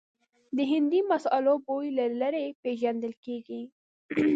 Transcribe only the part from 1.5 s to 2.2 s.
بوی له